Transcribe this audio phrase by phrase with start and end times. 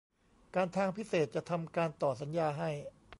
[0.55, 2.69] การทางพิเศษจะทำการต่อสัญญาให้